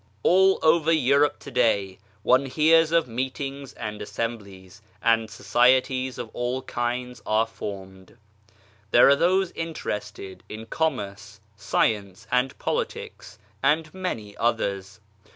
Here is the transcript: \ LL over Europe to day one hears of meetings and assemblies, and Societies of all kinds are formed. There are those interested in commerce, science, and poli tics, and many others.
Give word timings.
\ 0.17 0.23
LL 0.23 0.57
over 0.63 0.91
Europe 0.91 1.37
to 1.41 1.51
day 1.51 1.99
one 2.23 2.47
hears 2.47 2.91
of 2.91 3.07
meetings 3.07 3.71
and 3.73 4.01
assemblies, 4.01 4.81
and 4.99 5.29
Societies 5.29 6.17
of 6.17 6.31
all 6.33 6.63
kinds 6.63 7.21
are 7.23 7.45
formed. 7.45 8.17
There 8.89 9.07
are 9.07 9.15
those 9.15 9.51
interested 9.51 10.41
in 10.49 10.65
commerce, 10.65 11.39
science, 11.55 12.25
and 12.31 12.57
poli 12.57 12.87
tics, 12.87 13.37
and 13.61 13.93
many 13.93 14.35
others. 14.37 14.99